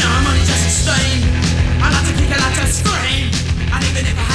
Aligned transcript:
know 0.00 0.10
I'm 0.16 0.26
only 0.26 0.44
just 0.44 0.64
a. 0.88 1.28
I 1.82 1.92
like 1.92 2.06
to 2.08 2.14
kick, 2.16 2.30
I 2.32 2.38
like 2.40 2.56
to 2.60 2.66
scream. 2.66 3.28
And 3.72 3.84
even 3.84 4.06
if 4.06 4.18
I 4.18 4.29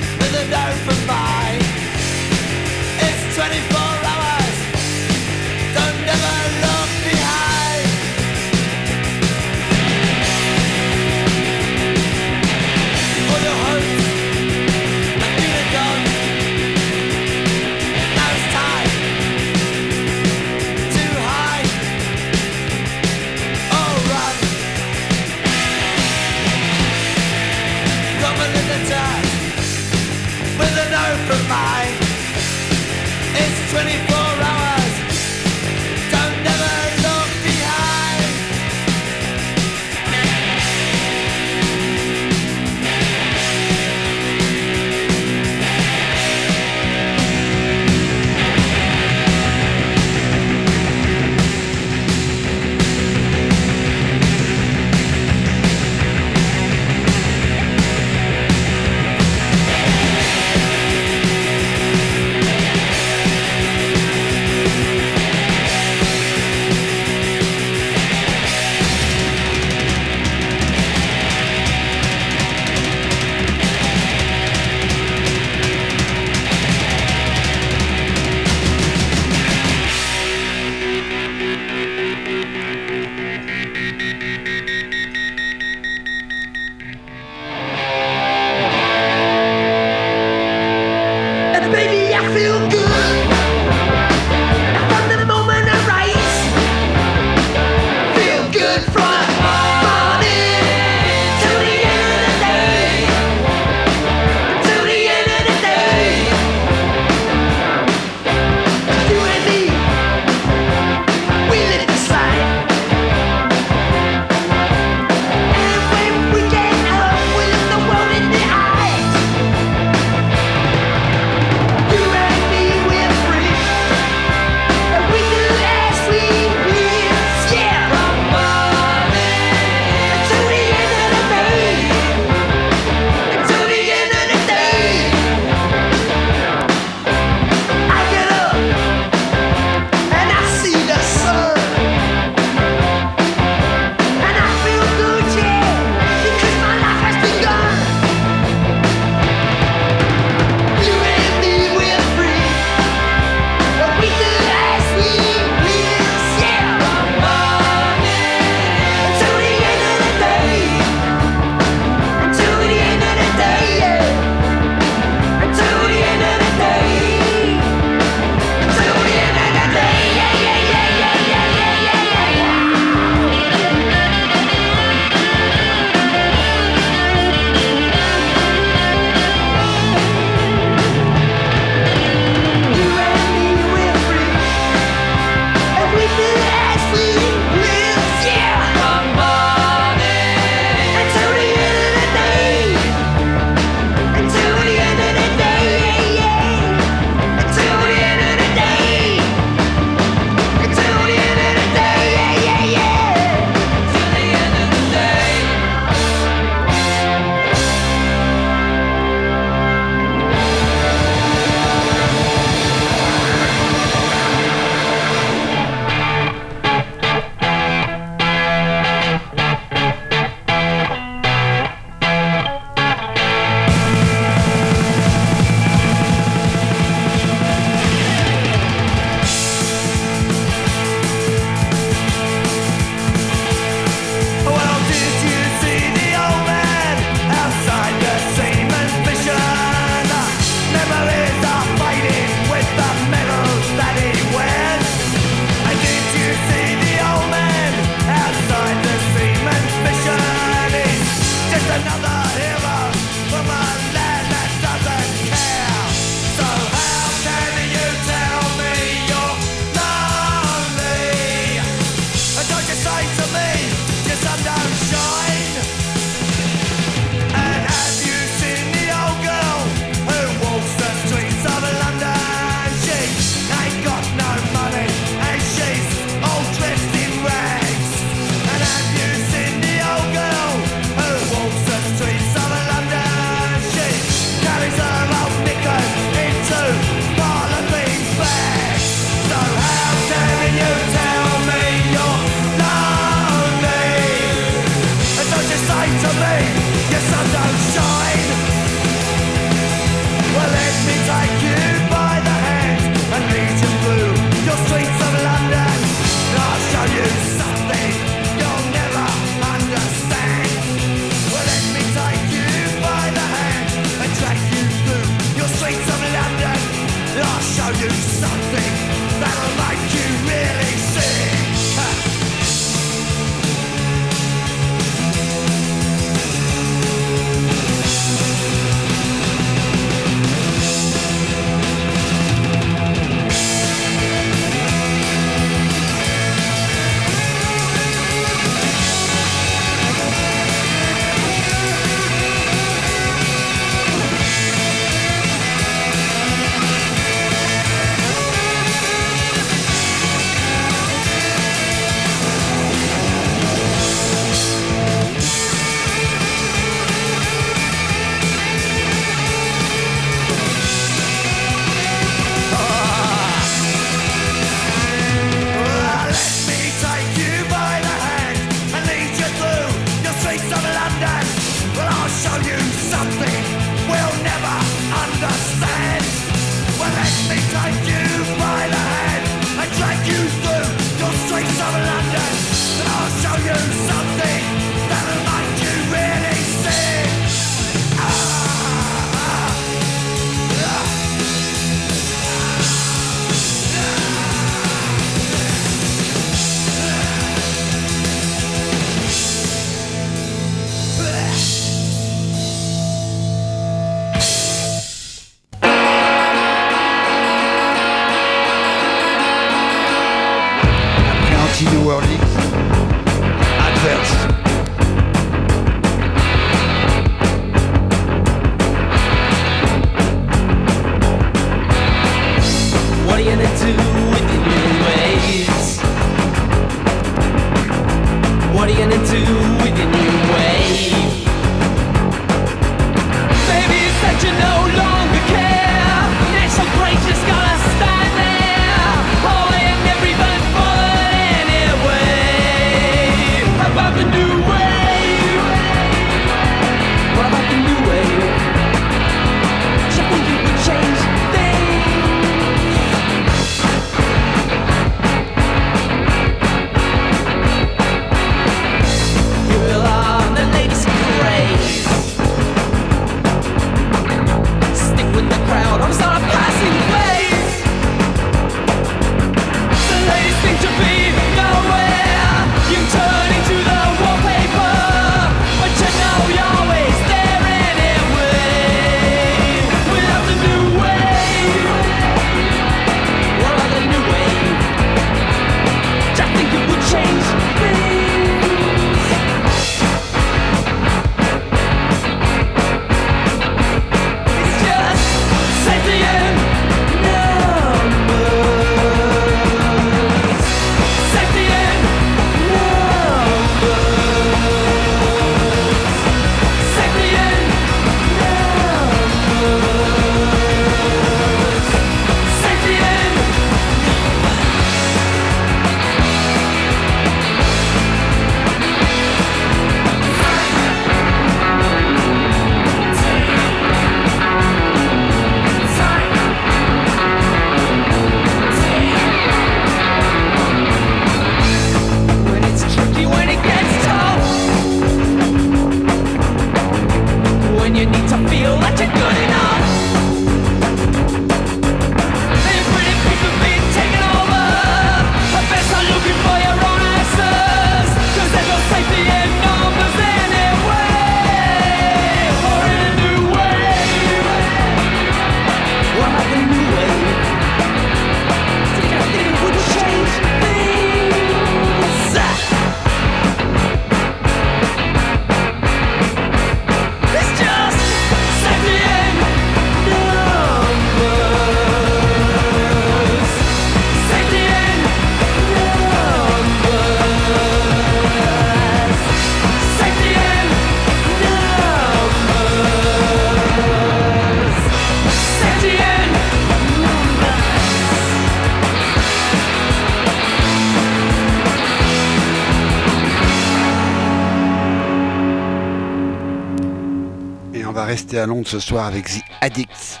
rester 597.84 598.18
à 598.18 598.26
Londres 598.26 598.48
ce 598.48 598.58
soir 598.58 598.86
avec 598.86 599.06
The 599.06 599.20
Addicts. 599.40 600.00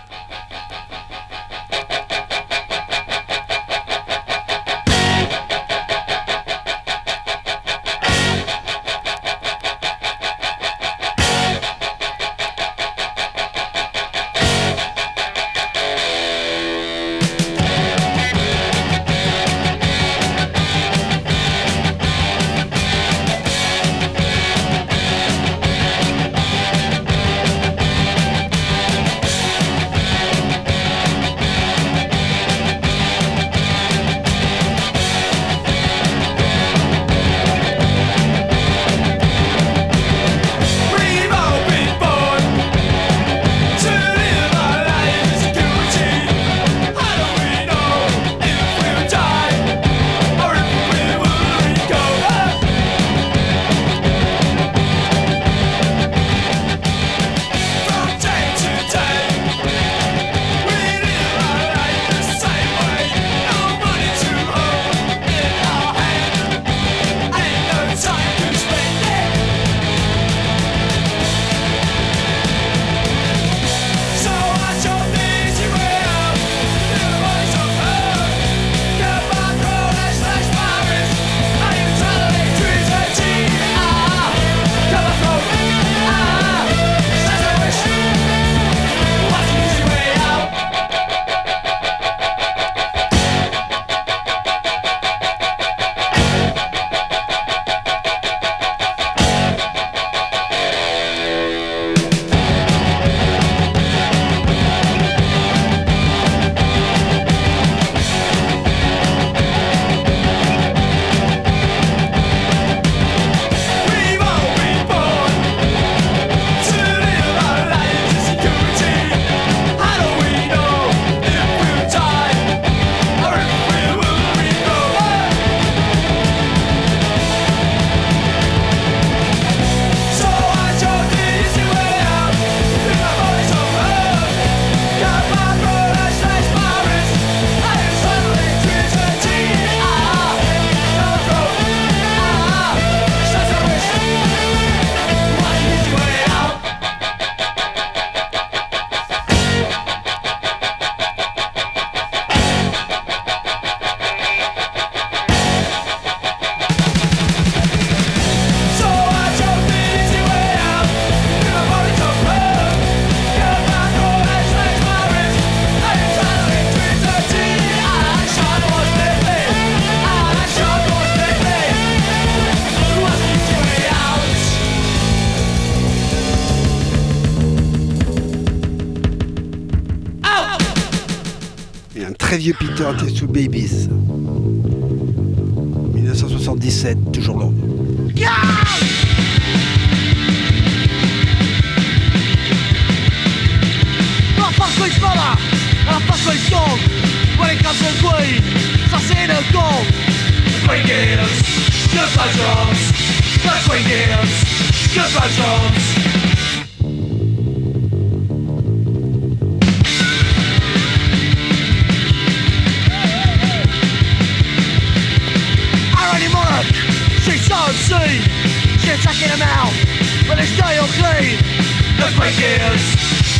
Était 182.92 183.08
sous 183.08 183.26
Babies. 183.26 183.88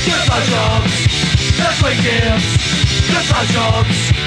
That's 0.08 0.30
our 0.30 0.42
jobs. 0.52 0.92
That's 1.58 1.82
what 1.82 1.96
gives. 2.02 2.44
That's 3.12 3.32
our 3.32 3.44
jobs. 3.44 4.18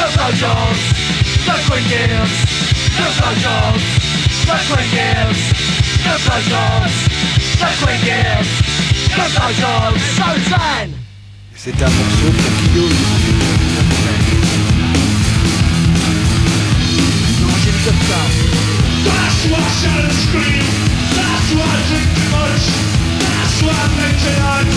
That's 0.00 0.16
our 0.16 0.32
jobs. 0.32 0.80
That's 1.46 1.68
what 1.68 1.82
gives. 1.88 2.32
That's 2.96 3.20
our 3.20 3.34
jobs. 3.34 3.82
That's 4.46 4.70
what 4.70 4.86
gives. 4.90 5.40
That's 6.04 6.28
our 6.30 6.40
jobs. 6.40 6.94
That's 7.60 7.82
what 7.82 8.00
gives. 8.02 8.48
That's 9.16 9.36
our 9.38 9.52
jobs. 9.52 10.00
So 10.16 10.99
That's 11.60 11.76
why 19.44 19.60
I 19.60 19.68
shout 19.76 20.04
and 20.08 20.16
scream. 20.24 20.64
That's 21.12 21.52
why 21.52 21.68
I 21.68 21.84
drink 21.84 22.08
too 22.16 22.28
much. 22.32 22.64
That's 23.20 23.60
why 23.60 23.76
I 23.76 23.92
make 23.92 24.16
tonight. 24.24 24.72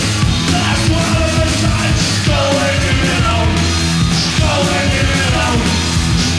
That's 0.52 0.84
why 0.92 1.00
I 1.00 1.24
love 1.24 1.32
the 1.40 1.48
time. 1.64 1.96
Go 2.28 2.36
away, 2.52 2.76
leave 2.84 3.00
me 3.00 3.08
alone. 3.16 3.48
Go 4.36 4.44
away, 4.44 4.84
leave 4.92 5.08
me 5.08 5.24
alone. 5.24 5.64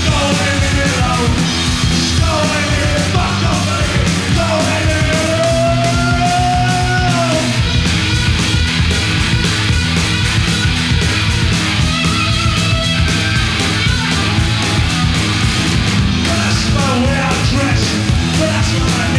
Go 0.06 0.14
away, 0.30 0.54
leave 0.62 0.78
me 0.78 0.86
alone. 0.94 1.34
Go 2.22 2.30
away, 2.38 2.70
leave 2.70 2.86
me 2.86 2.94
alone. 2.94 3.18
Fuck 3.18 3.50
off, 3.50 3.55
Thank 18.78 19.15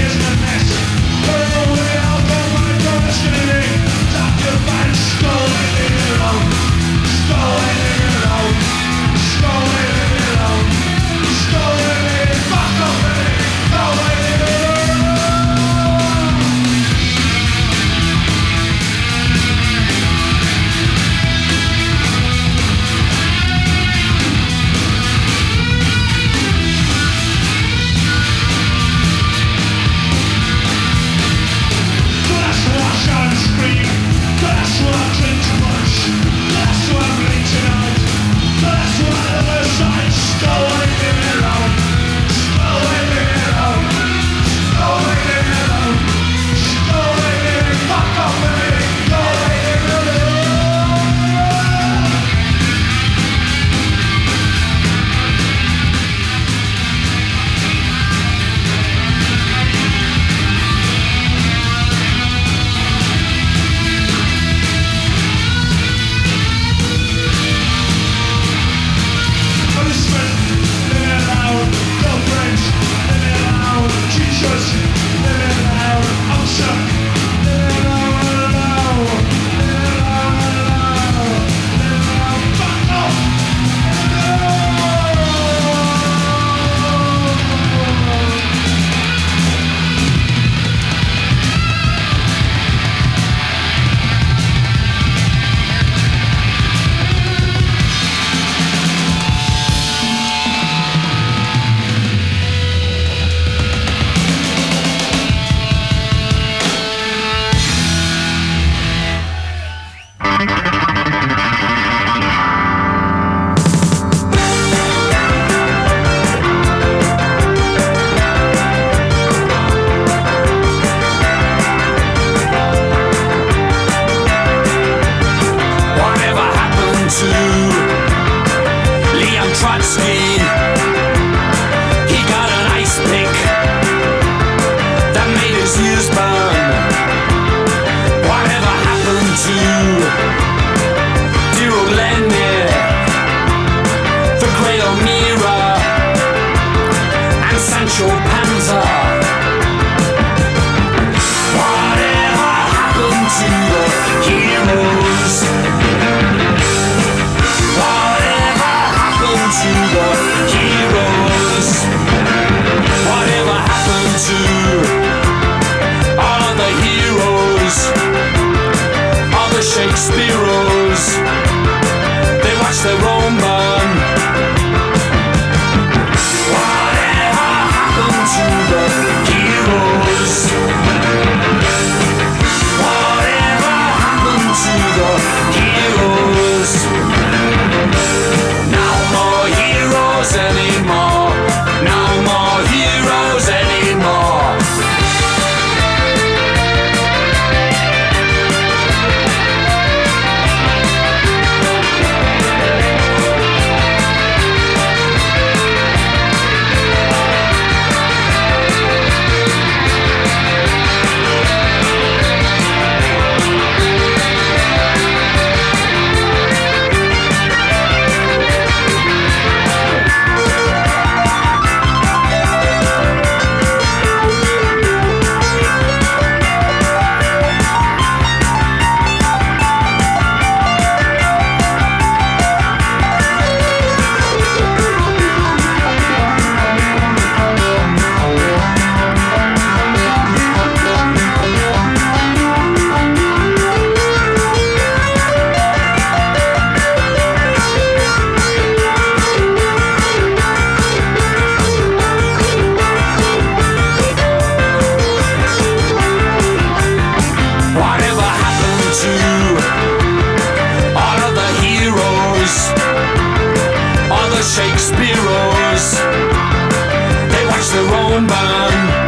their 267.76 267.94
own 267.94 268.26
burn. 268.26 269.05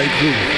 Inside 0.00 0.18
Groove. 0.18 0.49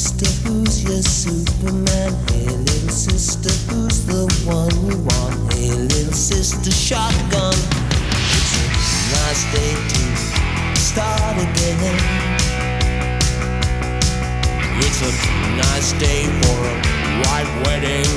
Sister, 0.00 0.48
who's 0.48 0.82
your 0.82 1.02
Superman? 1.02 2.12
Hey, 2.30 2.46
little 2.46 2.88
sister, 2.88 3.52
who's 3.68 4.06
the 4.06 4.24
one 4.48 4.72
you 4.88 4.96
want? 4.96 5.52
Hey, 5.52 5.72
little 5.72 6.14
sister, 6.14 6.70
shotgun. 6.70 7.52
It's 8.32 8.52
a 8.56 8.66
nice 9.12 9.44
day 9.52 9.74
to 9.92 10.80
start 10.80 11.36
again. 11.36 11.98
It's 14.80 15.00
a 15.04 15.12
nice 15.60 15.92
day 16.00 16.24
for 16.40 16.60
a 16.64 16.76
white 17.20 17.50
wedding. 17.66 18.08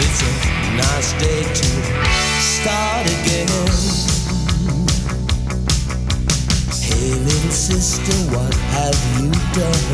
It's 0.00 0.20
a 0.22 0.32
nice 0.80 1.12
day 1.20 1.42
to 1.42 1.68
start 2.40 3.04
again. 3.20 4.01
Hey, 7.02 7.14
little 7.14 7.50
sister, 7.50 8.14
what 8.30 8.54
have 8.54 8.94
you 9.18 9.32
done? 9.58 9.86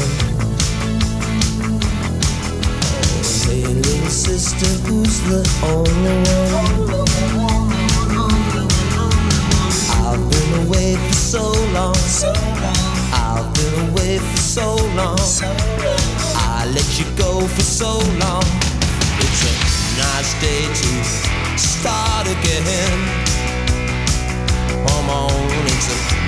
Hey, 3.48 3.64
little 3.64 4.10
sister, 4.10 4.68
who's 4.84 5.18
the 5.22 5.40
only 5.64 6.16
one? 6.52 7.00
I've 10.04 10.20
been 10.30 10.66
away 10.66 10.96
for 10.96 11.14
so 11.14 11.44
long. 11.72 11.96
I've 13.14 13.54
been 13.54 13.88
away 13.88 14.18
for 14.18 14.36
so 14.36 14.76
long. 14.94 15.18
I 16.36 16.70
let 16.74 16.98
you 16.98 17.06
go 17.16 17.40
for 17.40 17.62
so 17.62 18.00
long. 18.20 18.44
It's 19.24 19.42
a 19.48 19.54
nice 19.96 20.34
day 20.42 20.66
to 20.66 21.58
start 21.58 22.26
again. 22.26 23.00
Come 24.86 25.08
on, 25.08 25.32
it's 25.64 25.88
a 25.88 26.27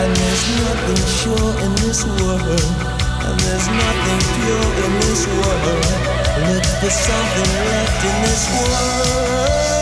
And 0.00 0.16
there's 0.16 0.44
nothing 0.64 1.02
sure 1.20 1.52
in 1.64 1.72
this 1.84 2.00
world. 2.06 2.64
And 3.26 3.36
there's 3.40 3.68
nothing 3.68 4.20
pure 4.40 4.70
in 4.84 4.92
this 5.04 5.26
world. 5.26 5.84
Look 6.48 6.64
for 6.80 6.90
something 6.90 7.50
left 7.68 8.04
in 8.08 8.16
this 8.22 8.42
world. 8.56 9.75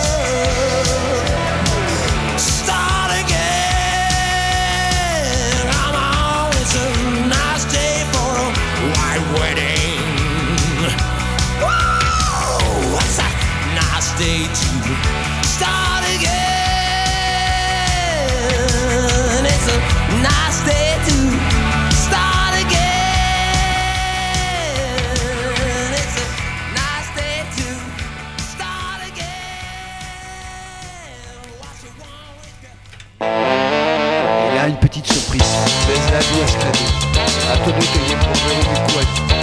I 36.24 36.36
Ham. 36.36 36.72
A 37.52 37.56
to 37.64 37.70
byto 37.76 37.98
je 38.08 38.16
po 38.16 38.32
veľmi. 38.32 39.33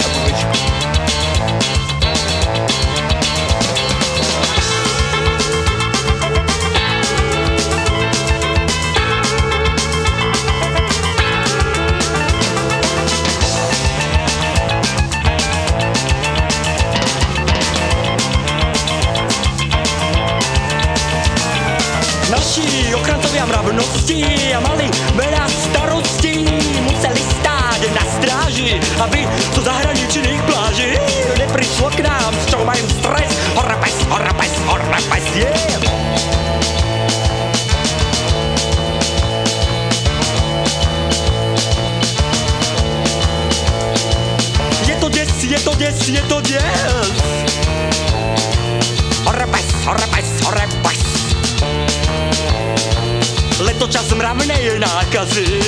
Letočas 53.82 54.14
mravnej 54.14 54.78
nákazy 54.78 55.58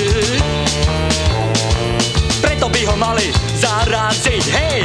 Preto 2.39 2.71
by 2.71 2.81
ho 2.87 2.95
mali 2.95 3.27
zaraziť, 3.59 4.45
hej! 4.55 4.79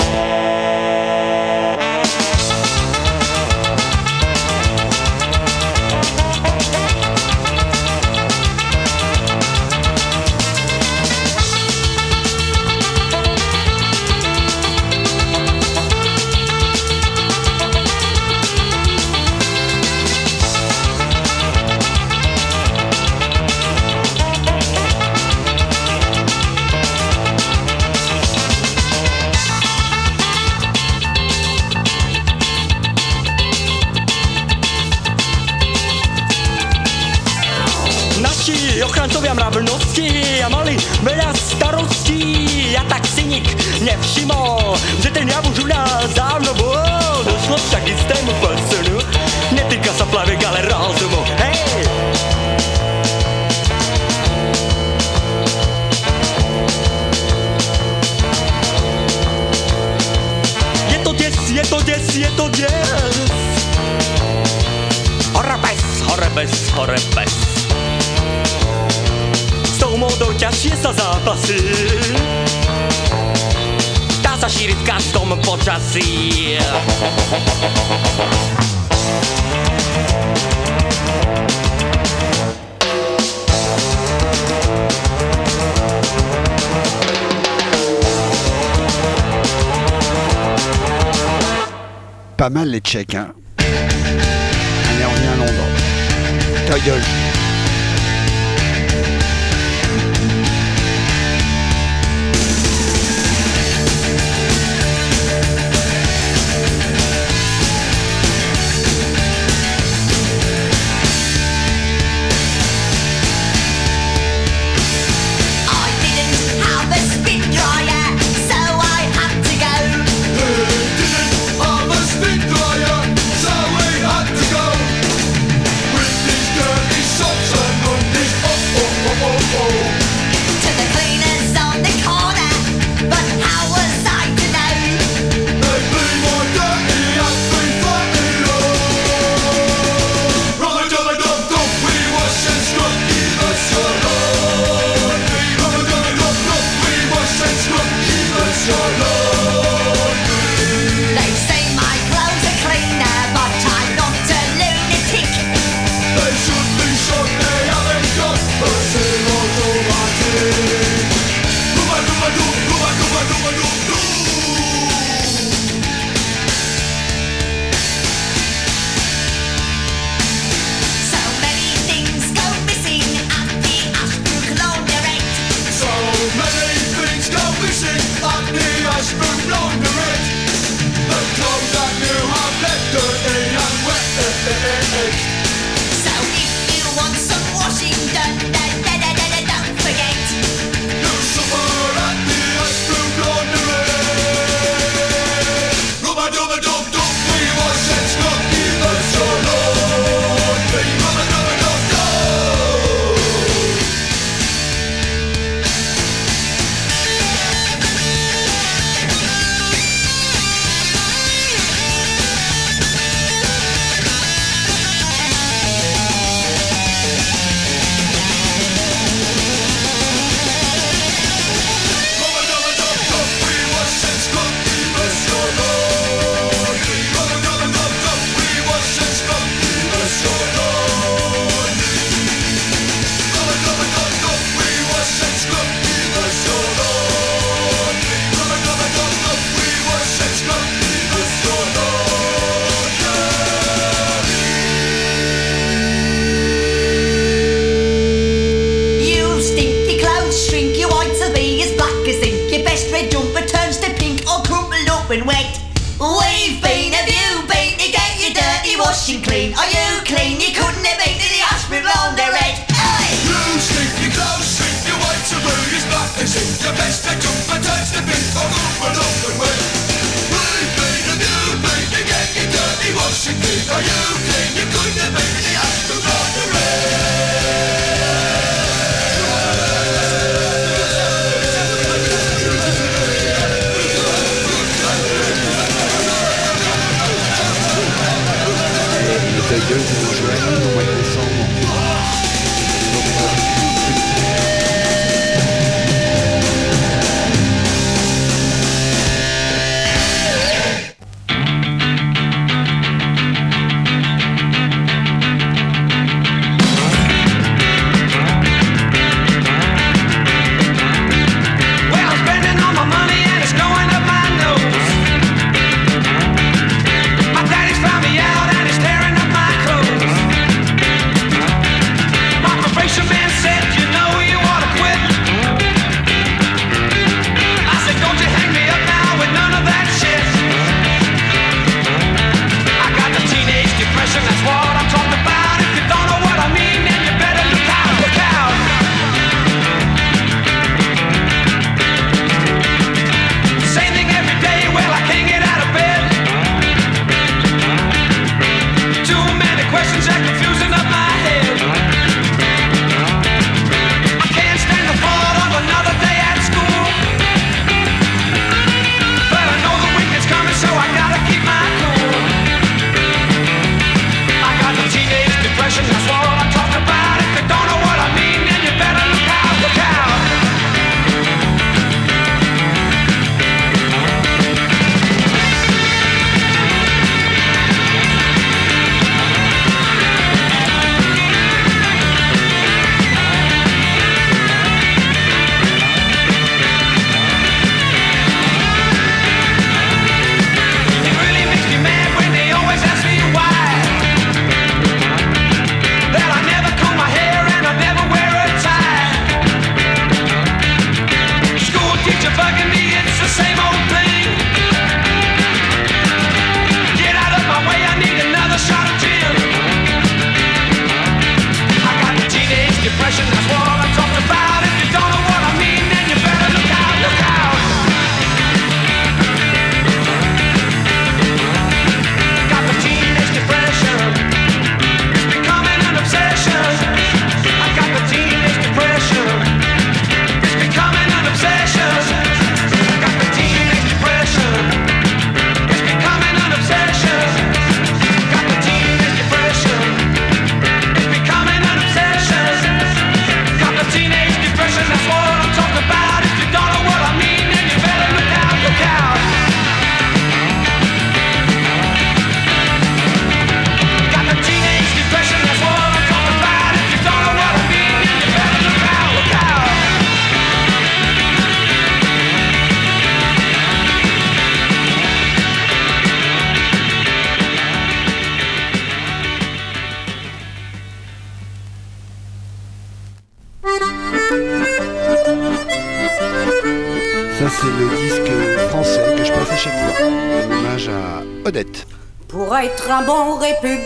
Pas 92.38 92.50
mal 92.50 92.70
les 92.70 92.80
Tchèques, 92.80 93.16
hein. 93.16 93.34
Allez, 93.58 95.06
on 95.06 95.10
revient 95.10 95.28
à 95.28 95.36
Londres. 95.36 95.68
Ta 96.68 96.80
gueule. 96.80 97.29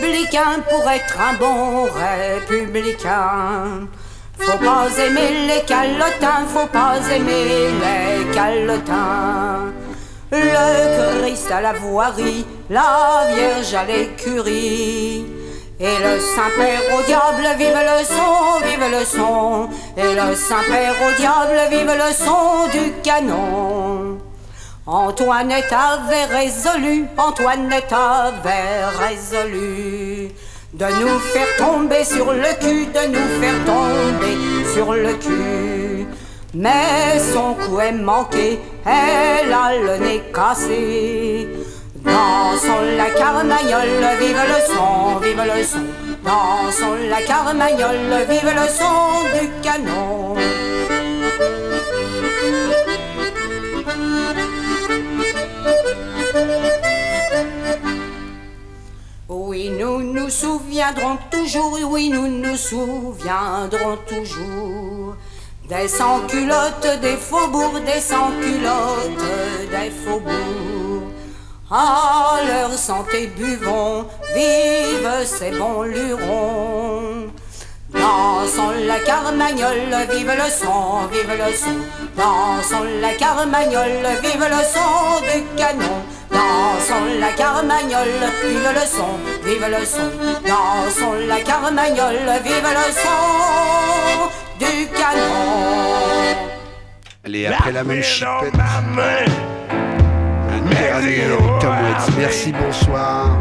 Républicain, 0.04 0.60
pour 0.68 0.84
être 0.90 1.20
un 1.20 1.34
bon 1.34 1.84
républicain, 1.84 3.86
faut 4.38 4.58
pas 4.58 4.88
aimer 4.98 5.46
les 5.48 5.62
calotins, 5.62 6.46
faut 6.48 6.66
pas 6.66 6.96
aimer 7.10 7.70
les 7.80 8.26
calotins. 8.34 9.72
Le 10.30 11.22
Christ 11.22 11.50
à 11.50 11.60
la 11.60 11.72
voirie, 11.74 12.46
la 12.68 13.26
Vierge 13.32 13.74
à 13.74 13.84
l'écurie. 13.84 15.26
Et 15.80 15.98
le 15.98 16.20
Saint-Père 16.20 16.82
au 16.96 17.02
diable, 17.02 17.48
vive 17.58 17.74
le 17.74 18.04
son, 18.04 18.60
vive 18.64 18.88
le 18.90 19.04
son. 19.04 19.68
Et 19.96 20.14
le 20.14 20.34
Saint-Père 20.34 20.94
au 21.06 21.12
diable, 21.20 21.58
vive 21.70 21.92
le 21.92 22.12
son 22.12 22.68
du 22.72 22.92
canon. 23.02 23.83
Antoinette 24.86 25.72
avait 25.72 26.26
résolu, 26.26 27.06
Antoinette 27.16 27.90
avait 27.90 28.84
résolu 29.08 30.28
de 30.74 30.84
nous 30.84 31.18
faire 31.20 31.56
tomber 31.56 32.04
sur 32.04 32.30
le 32.30 32.60
cul, 32.60 32.84
de 32.84 33.06
nous 33.08 33.40
faire 33.40 33.64
tomber 33.64 34.74
sur 34.74 34.92
le 34.92 35.14
cul. 35.14 36.06
Mais 36.52 37.18
son 37.32 37.54
coup 37.54 37.80
est 37.80 37.92
manqué, 37.92 38.60
elle 38.84 39.52
a 39.54 39.74
le 39.74 40.04
nez 40.04 40.22
cassé. 40.34 41.48
Dansons 42.04 42.84
la 42.98 43.08
carmagnole, 43.18 44.18
vive 44.20 44.36
le 44.36 44.74
son, 44.74 45.18
vive 45.20 45.42
le 45.56 45.64
son. 45.64 45.78
Dansons 46.22 47.08
la 47.08 47.22
carmagnole, 47.22 48.26
vive 48.28 48.52
le 48.54 48.68
son 48.68 49.22
du 49.32 49.48
canon. 49.62 50.34
Oui, 59.28 59.70
nous 59.70 60.02
nous 60.02 60.28
souviendrons 60.30 61.18
toujours, 61.30 61.78
oui, 61.90 62.08
nous 62.08 62.26
nous 62.26 62.56
souviendrons 62.56 63.98
toujours 64.06 65.16
des 65.68 65.88
sans-culottes 65.88 67.00
des 67.00 67.16
faubourgs, 67.16 67.80
des 67.84 68.00
sans-culottes 68.00 69.24
des 69.70 69.90
faubourgs. 69.90 71.12
À 71.70 72.38
leur 72.46 72.72
santé 72.72 73.28
buvons, 73.28 74.04
vive 74.34 75.10
ces 75.24 75.50
bons 75.52 75.82
lurons. 75.82 77.30
Dansons 77.90 78.72
la 78.86 78.98
carmagnole, 78.98 80.08
vive 80.10 80.32
le 80.32 80.50
son, 80.50 81.06
vive 81.12 81.30
le 81.30 81.54
son. 81.54 81.78
Dansons 82.16 82.84
la 83.00 83.14
carmagnole, 83.14 84.06
vive 84.22 84.46
le 84.50 84.62
son 84.74 85.20
du 85.22 85.42
canon. 85.56 86.02
Dansons 86.34 87.20
la 87.20 87.32
carmagnole, 87.32 88.24
vive 88.44 88.70
le 88.74 88.86
son, 88.86 89.12
vive 89.44 89.68
le 89.70 89.84
son. 89.84 90.10
Dansons 90.46 91.14
la 91.28 91.40
carmagnole, 91.40 92.28
vive 92.42 92.70
le 92.78 92.86
son 93.02 93.24
du 94.58 94.86
canon. 94.88 95.44
Allez, 97.24 97.46
après 97.46 97.72
la 97.72 97.84
même 97.84 98.02
chipette. 98.02 98.52
Tom 98.52 98.96
Waits. 98.98 99.44
Merci, 102.18 102.52
bonsoir. 102.52 103.38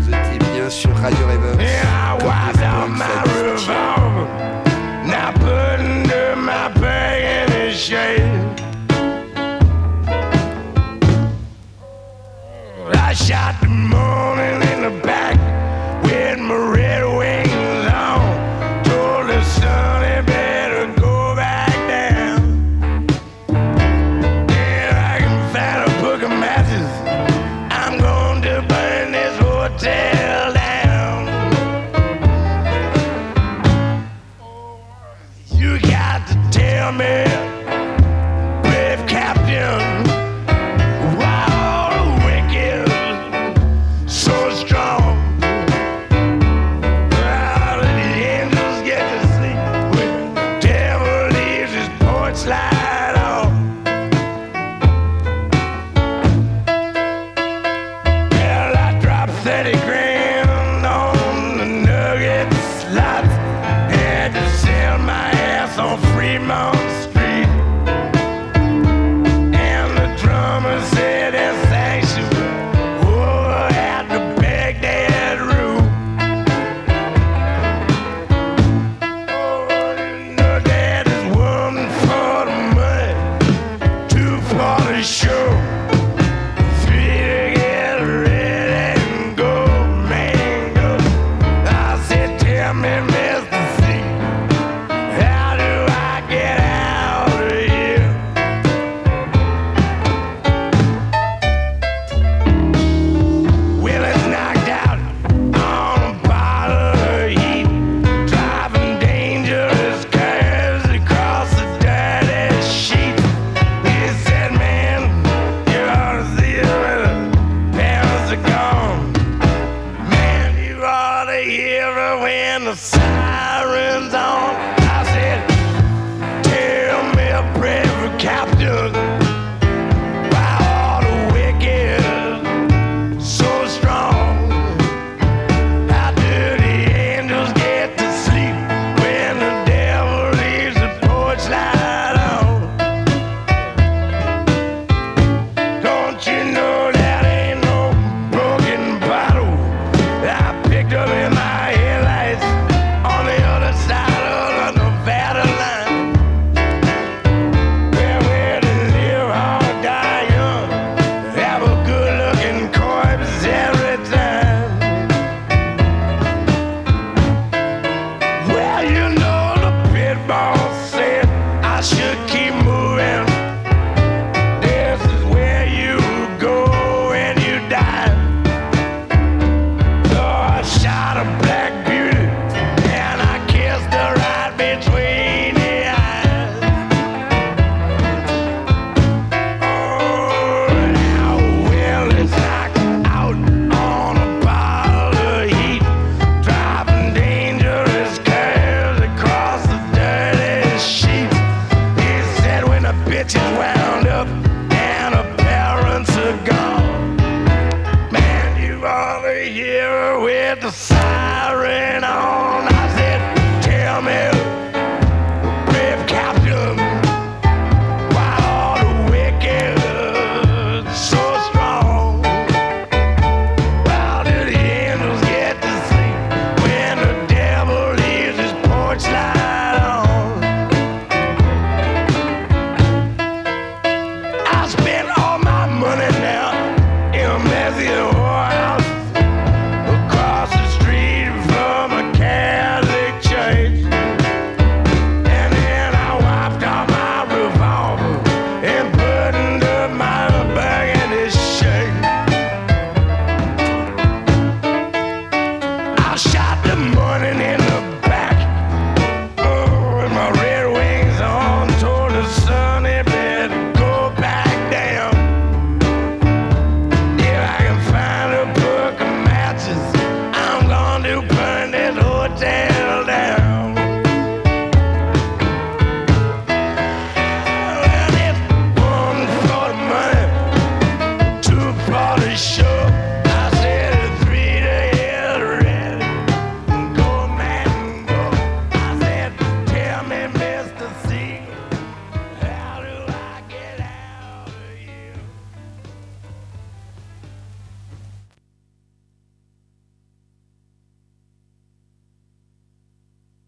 Vous 0.00 0.08
étiez 0.08 0.38
bien 0.52 0.68
sur 0.68 0.94
Radio 0.96 1.26
Reverse. 1.26 1.68
I 13.08 13.14
shot 13.14 13.58
the 13.62 13.68
morning 13.68 14.60
in 14.68 14.82
the 14.82 15.00
back 15.02 15.47